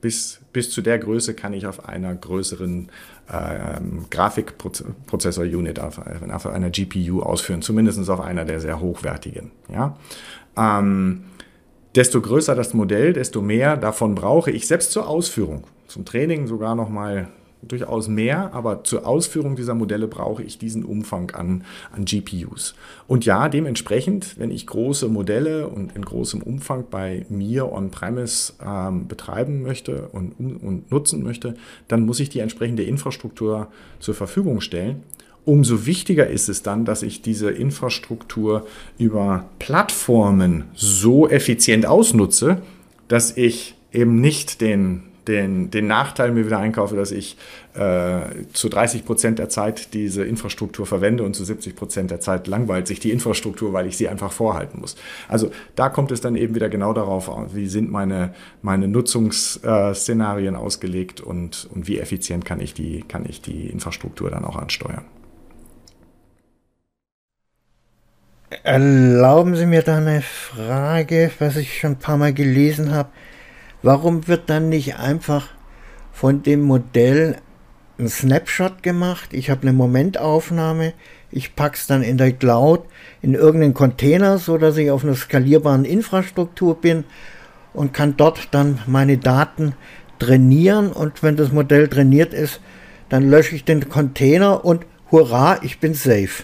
[0.01, 2.89] Bis, bis zu der Größe kann ich auf einer größeren
[3.31, 9.51] ähm, Grafikprozessor-Unit, auf, auf, einer GPU ausführen, zumindest auf einer der sehr hochwertigen.
[9.71, 9.95] Ja?
[10.57, 11.25] Ähm,
[11.93, 16.73] desto größer das Modell, desto mehr davon brauche ich selbst zur Ausführung zum Training sogar
[16.75, 17.27] noch mal
[17.61, 22.75] durchaus mehr, aber zur Ausführung dieser Modelle brauche ich diesen Umfang an, an GPUs.
[23.07, 29.07] Und ja, dementsprechend, wenn ich große Modelle und in großem Umfang bei mir on-premise ähm,
[29.07, 31.55] betreiben möchte und, und nutzen möchte,
[31.87, 33.67] dann muss ich die entsprechende Infrastruktur
[33.99, 35.03] zur Verfügung stellen.
[35.43, 38.67] Umso wichtiger ist es dann, dass ich diese Infrastruktur
[38.99, 42.61] über Plattformen so effizient ausnutze,
[43.07, 47.37] dass ich eben nicht den den, den Nachteil mir wieder einkaufe, dass ich
[47.73, 48.21] äh,
[48.53, 52.87] zu 30 Prozent der Zeit diese Infrastruktur verwende und zu 70 Prozent der Zeit langweilt
[52.87, 54.95] sich die Infrastruktur, weil ich sie einfach vorhalten muss.
[55.27, 60.55] Also da kommt es dann eben wieder genau darauf an, wie sind meine, meine Nutzungsszenarien
[60.55, 65.05] ausgelegt und, und wie effizient kann ich, die, kann ich die Infrastruktur dann auch ansteuern.
[68.63, 73.09] Erlauben Sie mir da eine Frage, was ich schon ein paar Mal gelesen habe.
[73.83, 75.47] Warum wird dann nicht einfach
[76.11, 77.37] von dem Modell
[77.97, 79.33] ein Snapshot gemacht?
[79.33, 80.93] Ich habe eine Momentaufnahme,
[81.31, 82.81] ich packe es dann in der Cloud
[83.21, 87.05] in irgendeinen Container, so dass ich auf einer skalierbaren Infrastruktur bin
[87.73, 89.73] und kann dort dann meine Daten
[90.19, 92.61] trainieren und wenn das Modell trainiert ist,
[93.09, 96.43] dann lösche ich den Container und hurra, ich bin safe.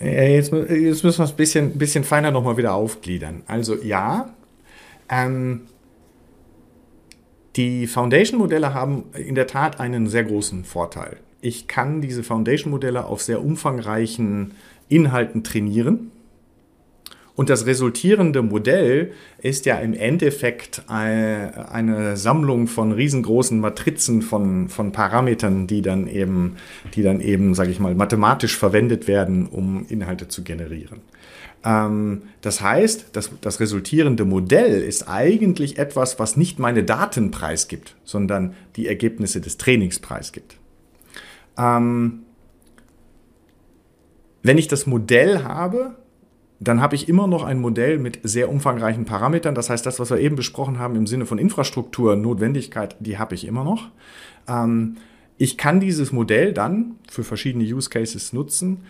[0.00, 3.42] Jetzt, jetzt müssen wir es ein bisschen, bisschen feiner nochmal wieder aufgliedern.
[3.46, 4.28] Also ja,
[5.08, 5.62] ähm,
[7.56, 11.18] die Foundation-Modelle haben in der Tat einen sehr großen Vorteil.
[11.40, 14.52] Ich kann diese Foundation-Modelle auf sehr umfangreichen
[14.88, 16.10] Inhalten trainieren.
[17.36, 19.12] Und das resultierende Modell
[19.42, 26.56] ist ja im Endeffekt eine Sammlung von riesengroßen Matrizen von, von Parametern, die dann eben,
[26.94, 31.00] die dann eben, sage ich mal, mathematisch verwendet werden, um Inhalte zu generieren.
[31.64, 37.96] Ähm, das heißt, das, das resultierende Modell ist eigentlich etwas, was nicht meine Daten preisgibt,
[38.04, 40.56] sondern die Ergebnisse des Trainings preisgibt.
[41.56, 42.20] Ähm,
[44.42, 45.96] wenn ich das Modell habe,
[46.60, 49.54] dann habe ich immer noch ein Modell mit sehr umfangreichen Parametern.
[49.54, 53.34] Das heißt, das, was wir eben besprochen haben im Sinne von Infrastruktur, Notwendigkeit, die habe
[53.34, 53.88] ich immer noch.
[54.46, 54.96] Ähm,
[55.36, 58.82] ich kann dieses Modell dann für verschiedene Use Cases nutzen,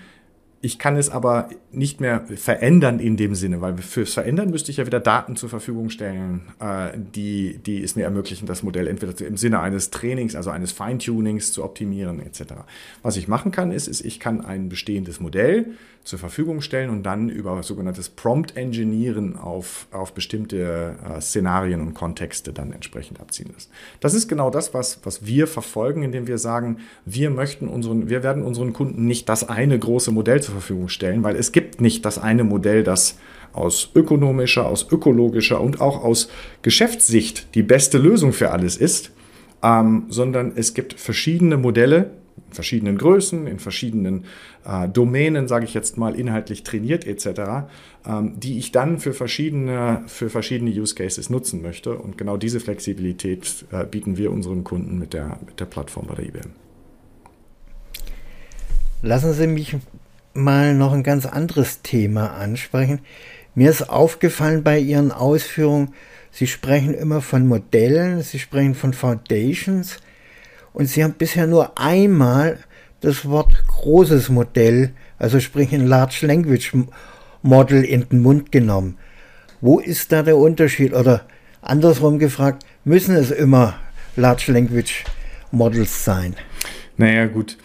[0.65, 4.79] ich kann es aber nicht mehr verändern in dem Sinne, weil fürs Verändern müsste ich
[4.79, 9.27] ja wieder Daten zur Verfügung stellen, äh, die, die es mir ermöglichen, das Modell entweder
[9.27, 12.55] im Sinne eines Trainings, also eines Feintunings zu optimieren etc.
[13.03, 17.03] Was ich machen kann, ist, ist, ich kann ein bestehendes Modell zur Verfügung stellen und
[17.03, 23.51] dann über sogenanntes Prompt Engineeren auf, auf bestimmte äh, Szenarien und Kontexte dann entsprechend abziehen
[23.53, 23.71] lassen.
[24.01, 28.23] Das ist genau das, was, was wir verfolgen, indem wir sagen, wir möchten unseren, wir
[28.23, 31.81] werden unseren Kunden nicht das eine große Modell zur zur Verfügung stellen, weil es gibt
[31.81, 33.19] nicht das eine Modell, das
[33.53, 36.29] aus ökonomischer, aus ökologischer und auch aus
[36.63, 39.13] Geschäftssicht die beste Lösung für alles ist,
[39.63, 42.11] ähm, sondern es gibt verschiedene Modelle,
[42.49, 44.25] in verschiedenen Größen, in verschiedenen
[44.65, 47.67] äh, Domänen, sage ich jetzt mal, inhaltlich trainiert etc.,
[48.07, 51.97] ähm, die ich dann für verschiedene, für verschiedene Use Cases nutzen möchte.
[51.97, 56.15] Und genau diese Flexibilität äh, bieten wir unseren Kunden mit der, mit der Plattform bei
[56.15, 56.51] der IBM.
[59.03, 59.77] Lassen Sie mich
[60.33, 63.01] mal noch ein ganz anderes Thema ansprechen.
[63.55, 65.95] Mir ist aufgefallen bei Ihren Ausführungen,
[66.31, 69.99] Sie sprechen immer von Modellen, Sie sprechen von Foundations
[70.75, 72.59] und Sie haben bisher nur einmal
[73.01, 76.73] das Wort großes Modell, also sprich ein Large Language
[77.43, 78.99] Model in den Mund genommen.
[79.61, 80.93] Wo ist da der Unterschied?
[80.93, 81.27] Oder
[81.63, 83.79] andersrum gefragt, müssen es immer
[84.17, 85.05] Large Language
[85.53, 86.35] Models sein?
[86.97, 87.57] Naja, gut.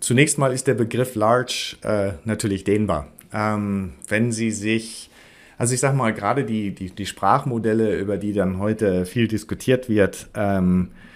[0.00, 3.08] Zunächst mal ist der Begriff Large äh, natürlich dehnbar.
[3.32, 5.10] Ähm, wenn Sie sich
[5.56, 9.88] also ich sage mal, gerade die, die, die, Sprachmodelle, über die dann heute viel diskutiert
[9.88, 11.13] wird, ähm, äh,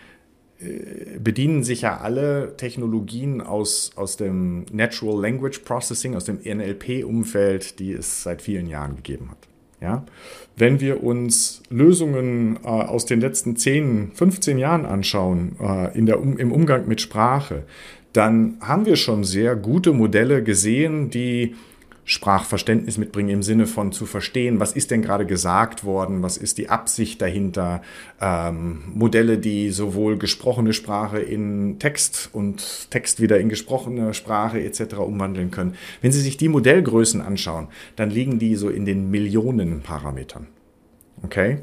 [1.18, 7.92] bedienen sich ja alle Technologien aus, aus dem Natural Language Processing, aus dem NLP-Umfeld, die
[7.92, 9.48] es seit vielen Jahren gegeben hat.
[9.80, 10.04] Ja?
[10.56, 16.20] Wenn wir uns Lösungen äh, aus den letzten 10, 15 Jahren anschauen äh, in der,
[16.20, 17.64] um, im Umgang mit Sprache,
[18.12, 21.54] dann haben wir schon sehr gute Modelle gesehen, die
[22.08, 26.56] Sprachverständnis mitbringen im Sinne von zu verstehen, was ist denn gerade gesagt worden, was ist
[26.56, 27.82] die Absicht dahinter,
[28.18, 34.94] ähm, Modelle, die sowohl gesprochene Sprache in Text und Text wieder in gesprochene Sprache etc.
[34.94, 35.74] umwandeln können.
[36.00, 40.46] Wenn Sie sich die Modellgrößen anschauen, dann liegen die so in den Millionen Parametern.
[41.22, 41.58] Okay?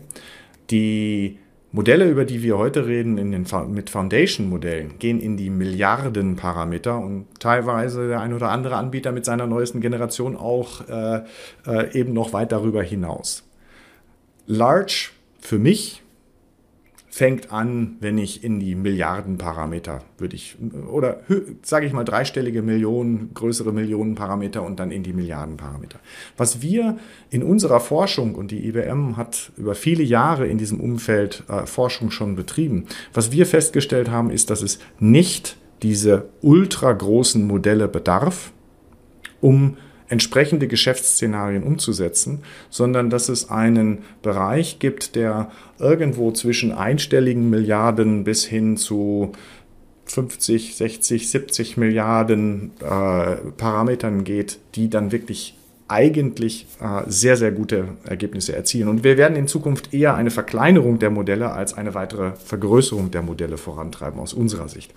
[0.70, 1.40] Die
[1.76, 6.98] Modelle, über die wir heute reden, in den, mit Foundation-Modellen, gehen in die Milliarden Parameter
[6.98, 11.24] und teilweise der ein oder andere Anbieter mit seiner neuesten Generation auch äh,
[11.68, 13.44] äh, eben noch weit darüber hinaus.
[14.48, 15.10] Large
[15.42, 16.02] für mich
[17.16, 20.58] fängt an, wenn ich in die Milliardenparameter würde ich,
[20.92, 21.22] oder
[21.62, 25.98] sage ich mal dreistellige Millionen, größere Millionenparameter und dann in die Milliardenparameter.
[26.36, 26.98] Was wir
[27.30, 32.12] in unserer Forschung, und die IBM hat über viele Jahre in diesem Umfeld äh, Forschung
[32.12, 38.52] schon betrieben, was wir festgestellt haben, ist, dass es nicht diese ultra großen Modelle bedarf,
[39.40, 48.24] um entsprechende Geschäftsszenarien umzusetzen, sondern dass es einen Bereich gibt, der irgendwo zwischen einstelligen Milliarden
[48.24, 49.32] bis hin zu
[50.06, 57.90] 50, 60, 70 Milliarden äh, Parametern geht, die dann wirklich eigentlich äh, sehr, sehr gute
[58.06, 58.88] Ergebnisse erzielen.
[58.88, 63.22] Und wir werden in Zukunft eher eine Verkleinerung der Modelle als eine weitere Vergrößerung der
[63.22, 64.94] Modelle vorantreiben aus unserer Sicht.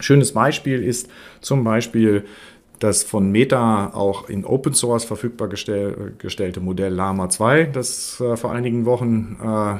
[0.00, 1.08] Schönes Beispiel ist
[1.40, 2.24] zum Beispiel
[2.80, 8.36] das von Meta auch in Open Source verfügbar gestell, gestellte Modell Lama 2, das äh,
[8.36, 9.76] vor einigen Wochen äh,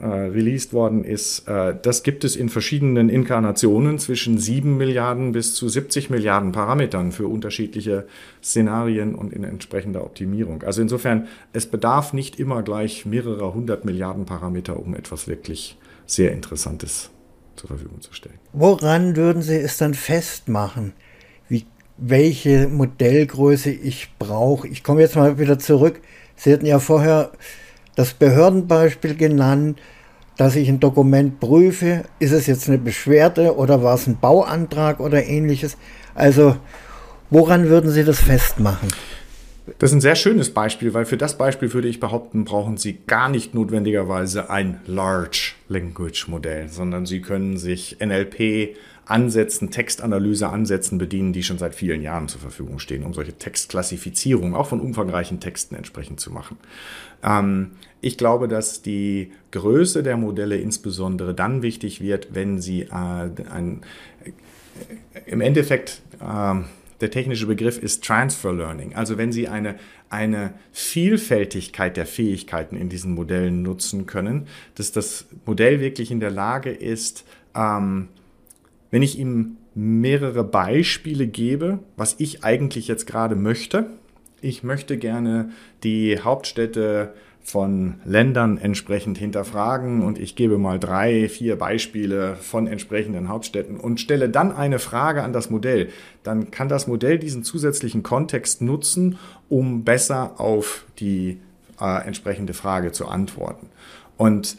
[0.00, 5.54] äh, released worden ist, äh, das gibt es in verschiedenen Inkarnationen zwischen 7 Milliarden bis
[5.54, 8.06] zu 70 Milliarden Parametern für unterschiedliche
[8.42, 10.64] Szenarien und in entsprechender Optimierung.
[10.64, 16.32] Also insofern, es bedarf nicht immer gleich mehrerer hundert Milliarden Parameter, um etwas wirklich sehr
[16.32, 17.10] Interessantes
[17.54, 18.38] zur Verfügung zu stellen.
[18.52, 20.94] Woran würden Sie es dann festmachen?
[22.00, 24.66] Welche Modellgröße ich brauche.
[24.68, 26.00] Ich komme jetzt mal wieder zurück.
[26.34, 27.30] Sie hatten ja vorher
[27.94, 29.78] das Behördenbeispiel genannt,
[30.38, 32.04] dass ich ein Dokument prüfe.
[32.18, 35.76] Ist es jetzt eine Beschwerde oder war es ein Bauantrag oder ähnliches?
[36.14, 36.56] Also,
[37.28, 38.88] woran würden Sie das festmachen?
[39.78, 42.98] Das ist ein sehr schönes Beispiel, weil für das Beispiel würde ich behaupten, brauchen Sie
[43.06, 48.76] gar nicht notwendigerweise ein Large Language Modell, sondern Sie können sich NLP
[49.10, 54.66] Ansätzen, Textanalyse-Ansätzen bedienen, die schon seit vielen Jahren zur Verfügung stehen, um solche Textklassifizierungen auch
[54.66, 56.56] von umfangreichen Texten entsprechend zu machen.
[57.22, 62.90] Ähm, ich glaube, dass die Größe der Modelle insbesondere dann wichtig wird, wenn sie äh,
[62.92, 63.82] ein,
[64.24, 64.30] äh,
[65.26, 66.60] im Endeffekt äh,
[67.00, 68.94] der technische Begriff ist Transfer Learning.
[68.94, 69.76] Also wenn Sie eine,
[70.10, 76.30] eine Vielfältigkeit der Fähigkeiten in diesen Modellen nutzen können, dass das Modell wirklich in der
[76.30, 78.08] Lage ist, ähm,
[78.90, 83.86] wenn ich ihm mehrere Beispiele gebe, was ich eigentlich jetzt gerade möchte.
[84.40, 85.50] Ich möchte gerne
[85.82, 93.28] die Hauptstädte von Ländern entsprechend hinterfragen und ich gebe mal drei, vier Beispiele von entsprechenden
[93.28, 95.88] Hauptstädten und stelle dann eine Frage an das Modell.
[96.22, 101.38] Dann kann das Modell diesen zusätzlichen Kontext nutzen, um besser auf die
[101.80, 103.68] äh, entsprechende Frage zu antworten.
[104.16, 104.58] Und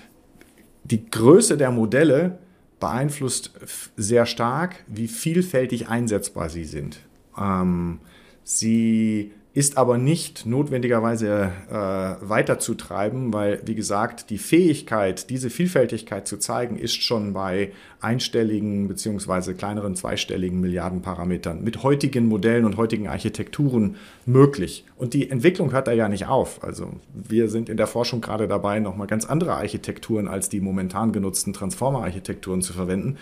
[0.84, 2.40] die Größe der Modelle
[2.82, 3.52] beeinflusst
[3.96, 7.00] sehr stark, wie vielfältig einsetzbar sie sind.
[7.38, 8.00] Ähm,
[8.44, 16.38] sie ist aber nicht notwendigerweise äh, weiterzutreiben, weil, wie gesagt, die Fähigkeit, diese Vielfältigkeit zu
[16.38, 23.98] zeigen, ist schon bei einstelligen beziehungsweise kleineren zweistelligen Milliardenparametern mit heutigen Modellen und heutigen Architekturen
[24.26, 24.86] möglich.
[24.96, 26.64] Und die Entwicklung hört da ja nicht auf.
[26.64, 31.12] Also wir sind in der Forschung gerade dabei, nochmal ganz andere Architekturen als die momentan
[31.12, 33.18] genutzten Transformer-Architekturen zu verwenden,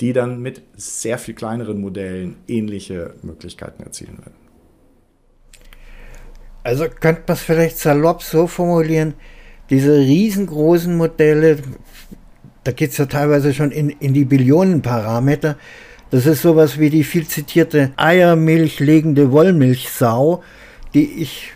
[0.00, 4.41] die dann mit sehr viel kleineren Modellen ähnliche Möglichkeiten erzielen werden.
[6.64, 9.14] Also könnte man es vielleicht salopp so formulieren,
[9.70, 11.58] diese riesengroßen Modelle,
[12.64, 15.56] da geht es ja teilweise schon in, in die Billionenparameter,
[16.12, 20.42] das ist sowas wie die viel zitierte Eiermilch legende Wollmilchsau,
[20.92, 21.54] die ich,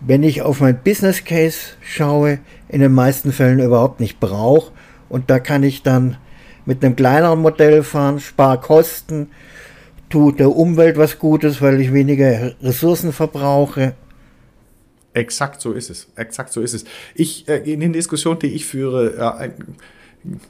[0.00, 4.72] wenn ich auf mein Business Case schaue, in den meisten Fällen überhaupt nicht brauche.
[5.10, 6.16] Und da kann ich dann
[6.64, 9.28] mit einem kleineren Modell fahren, spar Kosten,
[10.14, 13.94] tut der Umwelt was Gutes, weil ich weniger Ressourcen verbrauche.
[15.12, 16.06] Exakt so ist es.
[16.14, 16.84] Exakt so ist es.
[17.16, 19.50] Ich, äh, in den Diskussionen, die ich führe, äh,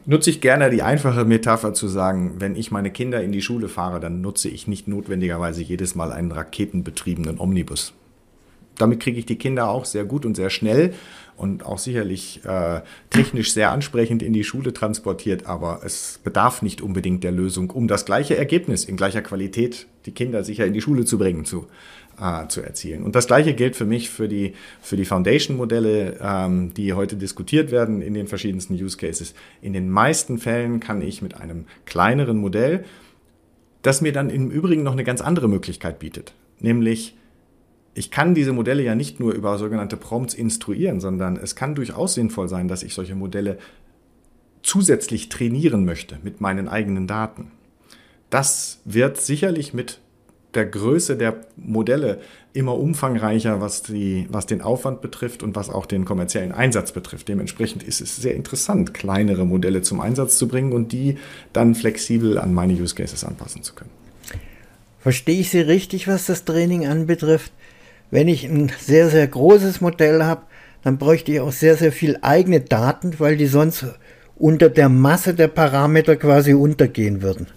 [0.05, 3.70] nutze ich gerne die einfache Metapher zu sagen, wenn ich meine Kinder in die Schule
[3.70, 7.94] fahre, dann nutze ich nicht notwendigerweise jedes Mal einen raketenbetriebenen Omnibus.
[8.79, 10.95] Damit kriege ich die Kinder auch sehr gut und sehr schnell
[11.37, 16.81] und auch sicherlich äh, technisch sehr ansprechend in die Schule transportiert, aber es bedarf nicht
[16.81, 20.81] unbedingt der Lösung, um das gleiche Ergebnis in gleicher Qualität die Kinder sicher in die
[20.81, 21.67] Schule zu bringen, zu,
[22.21, 23.03] äh, zu erzielen.
[23.03, 27.71] Und das gleiche gilt für mich für die, für die Foundation-Modelle, ähm, die heute diskutiert
[27.71, 29.35] werden in den verschiedensten Use Cases.
[29.61, 32.85] In den meisten Fällen kann ich mit einem kleineren Modell,
[33.83, 37.17] das mir dann im Übrigen noch eine ganz andere Möglichkeit bietet, nämlich
[37.94, 42.14] ich kann diese Modelle ja nicht nur über sogenannte Prompts instruieren, sondern es kann durchaus
[42.14, 43.59] sinnvoll sein, dass ich solche Modelle
[44.62, 47.52] zusätzlich trainieren möchte mit meinen eigenen Daten.
[48.30, 50.00] Das wird sicherlich mit
[50.54, 52.20] der Größe der Modelle
[52.52, 57.28] immer umfangreicher, was, die, was den Aufwand betrifft und was auch den kommerziellen Einsatz betrifft.
[57.28, 61.18] Dementsprechend ist es sehr interessant, kleinere Modelle zum Einsatz zu bringen und die
[61.52, 63.90] dann flexibel an meine Use Cases anpassen zu können.
[65.00, 67.52] Verstehe ich Sie richtig, was das Training anbetrifft?
[68.14, 70.42] Wenn ich ein sehr, sehr großes Modell habe,
[70.85, 73.87] dann bräuchte ich auch sehr, sehr viel eigene Daten, weil die sonst
[74.37, 77.48] unter der Masse der Parameter quasi untergehen würden.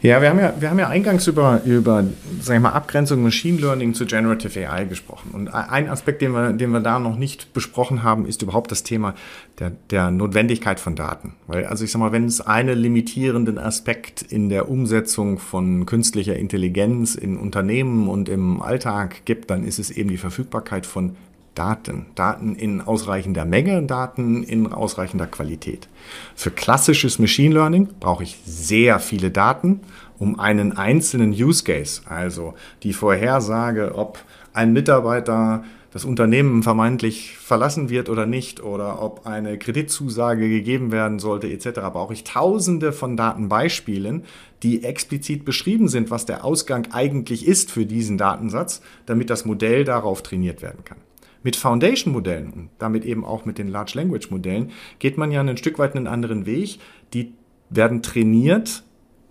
[0.00, 2.04] Ja, wir haben ja, wir haben ja eingangs über, über
[2.40, 5.30] sag ich mal, Abgrenzung Machine Learning zu Generative AI gesprochen.
[5.32, 8.82] Und ein Aspekt, den wir, den wir da noch nicht besprochen haben, ist überhaupt das
[8.82, 9.14] Thema
[9.58, 11.34] der, der Notwendigkeit von Daten.
[11.46, 16.36] Weil, also ich sag mal, wenn es einen limitierenden Aspekt in der Umsetzung von künstlicher
[16.36, 21.16] Intelligenz in Unternehmen und im Alltag gibt, dann ist es eben die Verfügbarkeit von
[21.58, 22.06] Daten.
[22.14, 25.88] Daten in ausreichender Menge, Daten in ausreichender Qualität.
[26.36, 29.80] Für klassisches Machine Learning brauche ich sehr viele Daten,
[30.18, 34.20] um einen einzelnen Use Case, also die Vorhersage, ob
[34.52, 41.18] ein Mitarbeiter das Unternehmen vermeintlich verlassen wird oder nicht oder ob eine Kreditzusage gegeben werden
[41.18, 44.24] sollte etc., brauche ich tausende von Datenbeispielen,
[44.62, 49.84] die explizit beschrieben sind, was der Ausgang eigentlich ist für diesen Datensatz, damit das Modell
[49.84, 50.98] darauf trainiert werden kann.
[51.42, 55.78] Mit Foundation-Modellen und damit eben auch mit den Large Language-Modellen geht man ja ein Stück
[55.78, 56.78] weit einen anderen Weg.
[57.14, 57.32] Die
[57.70, 58.82] werden trainiert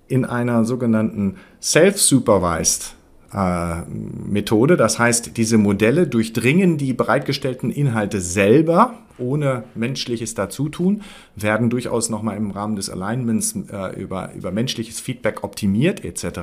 [0.08, 2.96] in einer sogenannten Self-Supervised
[3.34, 4.78] äh, Methode.
[4.78, 11.02] Das heißt, diese Modelle durchdringen die bereitgestellten Inhalte selber, ohne menschliches Dazutun,
[11.36, 16.40] werden durchaus nochmal im Rahmen des Alignments äh, über, über menschliches Feedback optimiert etc.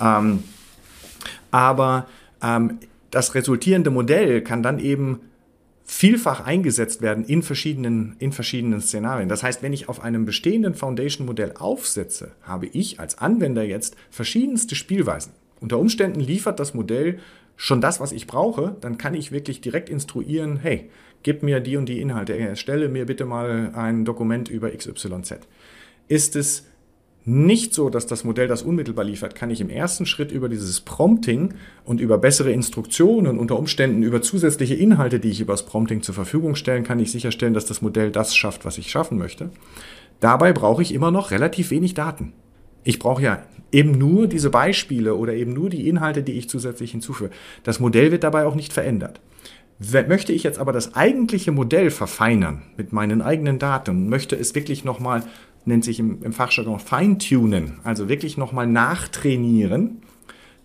[0.00, 0.44] Ähm,
[1.50, 2.06] aber
[2.42, 2.78] ähm,
[3.10, 5.20] das resultierende Modell kann dann eben
[5.84, 9.28] vielfach eingesetzt werden in verschiedenen, in verschiedenen Szenarien.
[9.28, 14.76] Das heißt, wenn ich auf einem bestehenden Foundation-Modell aufsetze, habe ich als Anwender jetzt verschiedenste
[14.76, 15.32] Spielweisen.
[15.60, 17.18] Unter Umständen liefert das Modell
[17.56, 20.88] schon das, was ich brauche, dann kann ich wirklich direkt instruieren, hey,
[21.22, 25.40] gib mir die und die Inhalte, erstelle mir bitte mal ein Dokument über XYZ.
[26.08, 26.69] Ist es
[27.24, 30.80] nicht so, dass das Modell das unmittelbar liefert, kann ich im ersten Schritt über dieses
[30.80, 31.54] Prompting
[31.84, 36.14] und über bessere Instruktionen, unter Umständen über zusätzliche Inhalte, die ich über das Prompting zur
[36.14, 39.50] Verfügung stellen, kann ich sicherstellen, dass das Modell das schafft, was ich schaffen möchte.
[40.20, 42.32] Dabei brauche ich immer noch relativ wenig Daten.
[42.84, 46.92] Ich brauche ja eben nur diese Beispiele oder eben nur die Inhalte, die ich zusätzlich
[46.92, 47.30] hinzufüge.
[47.64, 49.20] Das Modell wird dabei auch nicht verändert.
[50.08, 54.84] Möchte ich jetzt aber das eigentliche Modell verfeinern mit meinen eigenen Daten möchte es wirklich
[54.84, 55.22] nochmal
[55.64, 60.02] nennt sich im, im Fachjargon Feintunen, also wirklich nochmal nachtrainieren.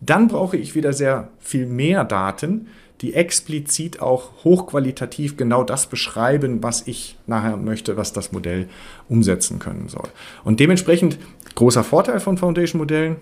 [0.02, 2.68] Dann brauche ich wieder sehr viel mehr Daten,
[3.02, 8.70] die explizit auch hochqualitativ genau das beschreiben, was ich nachher möchte, was das Modell
[9.10, 10.08] umsetzen können soll.
[10.44, 11.18] Und dementsprechend
[11.56, 13.18] großer Vorteil von Foundation-Modellen,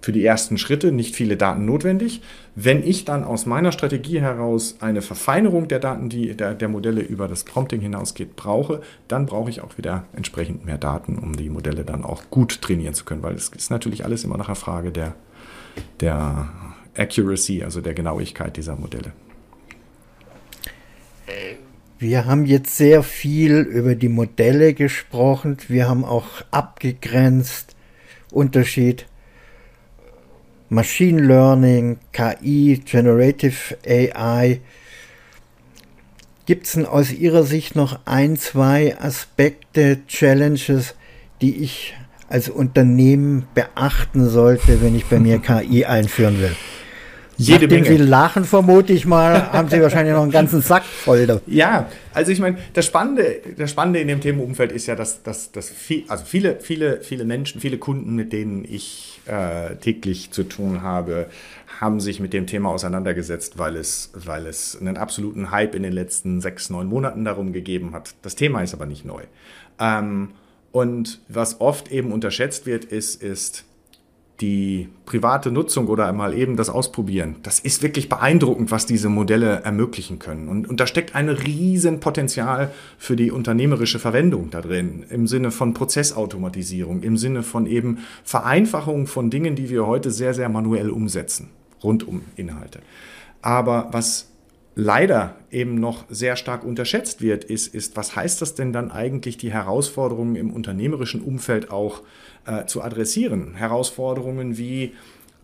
[0.00, 2.22] für die ersten Schritte nicht viele Daten notwendig.
[2.54, 7.00] Wenn ich dann aus meiner Strategie heraus eine Verfeinerung der Daten, die der, der Modelle
[7.00, 11.50] über das Prompting hinausgeht, brauche, dann brauche ich auch wieder entsprechend mehr Daten, um die
[11.50, 14.56] Modelle dann auch gut trainieren zu können, weil es ist natürlich alles immer noch eine
[14.56, 15.14] Frage der,
[16.00, 16.50] der
[16.96, 19.12] Accuracy, also der Genauigkeit dieser Modelle.
[21.98, 25.56] Wir haben jetzt sehr viel über die Modelle gesprochen.
[25.68, 27.74] Wir haben auch abgegrenzt
[28.30, 29.06] Unterschied
[30.68, 34.60] Machine Learning, KI, Generative AI.
[36.46, 40.94] Gibt es denn aus Ihrer Sicht noch ein, zwei Aspekte, Challenges,
[41.40, 41.94] die ich
[42.28, 46.56] als Unternehmen beachten sollte, wenn ich bei mir KI einführen will?
[47.36, 47.98] Jede Nachdem Menge.
[47.98, 51.40] Sie lachen, vermute ich mal, haben Sie wahrscheinlich noch einen ganzen Sack voll.
[51.46, 55.52] Ja, also ich meine, das Spannende, das Spannende in dem Themenumfeld ist ja, dass, dass,
[55.52, 60.44] dass viel, also viele, viele, viele Menschen, viele Kunden, mit denen ich äh, täglich zu
[60.44, 61.26] tun habe,
[61.80, 65.92] haben sich mit dem Thema auseinandergesetzt, weil es, weil es einen absoluten Hype in den
[65.92, 68.14] letzten sechs, neun Monaten darum gegeben hat.
[68.22, 69.22] Das Thema ist aber nicht neu.
[69.78, 70.30] Ähm,
[70.72, 73.64] und was oft eben unterschätzt wird, ist, ist,
[74.40, 79.62] die private Nutzung oder einmal eben das Ausprobieren, das ist wirklich beeindruckend, was diese Modelle
[79.62, 80.48] ermöglichen können.
[80.48, 85.72] Und, und da steckt ein Riesenpotenzial für die unternehmerische Verwendung da drin, im Sinne von
[85.72, 91.48] Prozessautomatisierung, im Sinne von eben Vereinfachung von Dingen, die wir heute sehr, sehr manuell umsetzen,
[91.82, 92.80] rund um Inhalte.
[93.40, 94.28] Aber was
[94.74, 99.38] leider eben noch sehr stark unterschätzt wird, ist, ist, was heißt das denn dann eigentlich,
[99.38, 102.02] die Herausforderungen im unternehmerischen Umfeld auch
[102.46, 103.54] äh, zu adressieren?
[103.54, 104.94] Herausforderungen wie,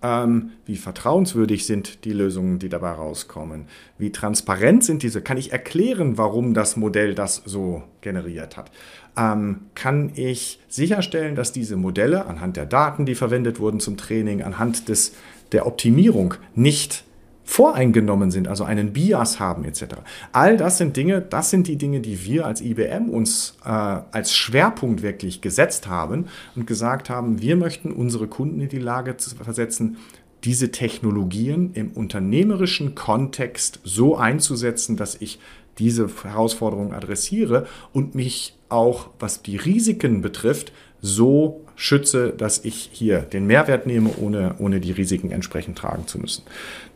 [0.02, 3.66] ähm, wie vertrauenswürdig sind die Lösungen, die dabei rauskommen?
[3.98, 5.22] Wie transparent sind diese?
[5.22, 8.70] Kann ich erklären, warum das Modell das so generiert hat?
[9.16, 14.42] Ähm, kann ich sicherstellen, dass diese Modelle anhand der Daten, die verwendet wurden zum Training,
[14.42, 15.14] anhand des,
[15.52, 17.04] der Optimierung nicht
[17.52, 19.84] voreingenommen sind, also einen Bias haben etc.
[20.32, 24.34] All das sind Dinge, das sind die Dinge, die wir als IBM uns äh, als
[24.34, 29.98] Schwerpunkt wirklich gesetzt haben und gesagt haben, wir möchten unsere Kunden in die Lage versetzen,
[30.44, 35.38] diese Technologien im unternehmerischen Kontext so einzusetzen, dass ich
[35.78, 40.72] diese Herausforderung adressiere und mich auch, was die Risiken betrifft,
[41.02, 46.18] so schütze, dass ich hier den Mehrwert nehme, ohne, ohne die Risiken entsprechend tragen zu
[46.18, 46.44] müssen.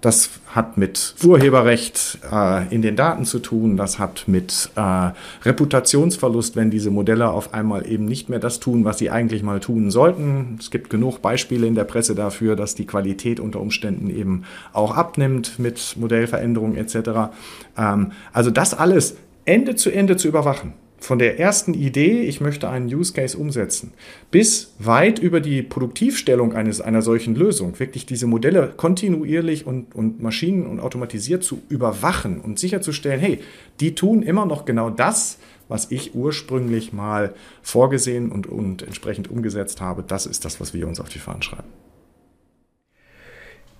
[0.00, 5.10] Das hat mit Urheberrecht äh, in den Daten zu tun, das hat mit äh,
[5.44, 9.58] Reputationsverlust, wenn diese Modelle auf einmal eben nicht mehr das tun, was sie eigentlich mal
[9.58, 10.56] tun sollten.
[10.60, 14.96] Es gibt genug Beispiele in der Presse dafür, dass die Qualität unter Umständen eben auch
[14.96, 17.34] abnimmt mit Modellveränderungen etc.
[17.76, 22.68] Ähm, also das alles Ende zu Ende zu überwachen von der ersten Idee, ich möchte
[22.68, 23.92] einen Use Case umsetzen,
[24.30, 30.22] bis weit über die Produktivstellung eines, einer solchen Lösung, wirklich diese Modelle kontinuierlich und, und
[30.22, 33.40] maschinen- und automatisiert zu überwachen und sicherzustellen, hey,
[33.80, 35.38] die tun immer noch genau das,
[35.68, 40.02] was ich ursprünglich mal vorgesehen und, und entsprechend umgesetzt habe.
[40.06, 41.68] Das ist das, was wir uns auf die Fahnen schreiben.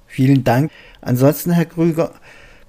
[0.07, 0.71] Vielen Dank.
[1.01, 2.13] Ansonsten, Herr Krüger,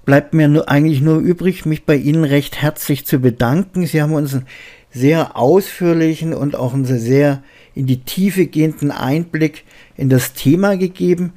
[0.08, 3.84] bleibt mir nur, eigentlich nur übrig, mich bei Ihnen recht herzlich zu bedanken.
[3.84, 4.46] Sie haben uns einen
[4.90, 7.42] sehr ausführlichen und auch einen sehr
[7.74, 9.64] in die Tiefe gehenden Einblick
[9.98, 11.34] in das Thema gegeben.